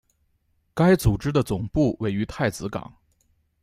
[0.73, 2.91] 该组织的总部位于太子港。